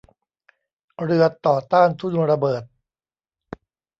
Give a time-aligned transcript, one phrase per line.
[1.03, 2.63] เรือต่อต้านทุ่นระเบิด